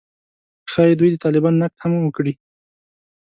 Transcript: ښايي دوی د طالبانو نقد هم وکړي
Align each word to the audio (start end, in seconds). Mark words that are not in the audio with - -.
ښايي 0.71 0.93
دوی 0.99 1.09
د 1.11 1.15
طالبانو 1.23 1.59
نقد 1.63 1.79
هم 1.81 1.91
وکړي 2.05 2.33